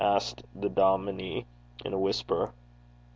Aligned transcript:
asked 0.03 0.41
the 0.55 0.67
dominie 0.69 1.45
in 1.85 1.93
a 1.93 1.99
whisper. 1.99 2.51